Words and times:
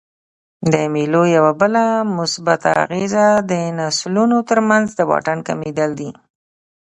د 0.73 0.73
مېلو 0.93 1.23
یوه 1.35 1.53
بله 1.61 1.83
مثبته 2.17 2.69
اغېزه 2.83 3.25
د 3.51 3.53
نسلونو 3.79 4.37
ترمنځ 4.49 4.87
د 4.95 4.99
واټن 5.11 5.39
کمېدل 5.47 5.89
دي. 5.99 6.11